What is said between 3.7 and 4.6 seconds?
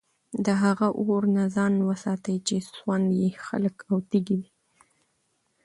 او تيږي دي